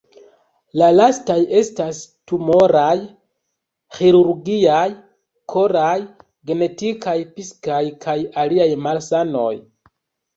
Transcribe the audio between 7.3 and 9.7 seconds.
psikaj kaj aliaj malsanoj.